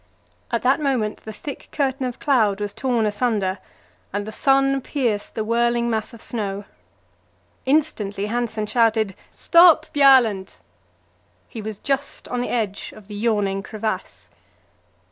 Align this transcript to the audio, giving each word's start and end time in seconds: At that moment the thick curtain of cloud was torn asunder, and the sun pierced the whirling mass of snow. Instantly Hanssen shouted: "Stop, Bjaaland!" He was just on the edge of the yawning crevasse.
At 0.51 0.63
that 0.63 0.79
moment 0.79 1.17
the 1.25 1.31
thick 1.31 1.67
curtain 1.71 2.07
of 2.07 2.17
cloud 2.17 2.59
was 2.59 2.73
torn 2.73 3.05
asunder, 3.05 3.59
and 4.11 4.25
the 4.25 4.31
sun 4.31 4.81
pierced 4.81 5.35
the 5.35 5.43
whirling 5.43 5.91
mass 5.91 6.11
of 6.11 6.23
snow. 6.23 6.65
Instantly 7.67 8.25
Hanssen 8.25 8.65
shouted: 8.65 9.13
"Stop, 9.29 9.85
Bjaaland!" 9.93 10.53
He 11.47 11.61
was 11.61 11.77
just 11.77 12.27
on 12.29 12.41
the 12.41 12.49
edge 12.49 12.91
of 12.95 13.09
the 13.09 13.15
yawning 13.15 13.61
crevasse. 13.61 14.31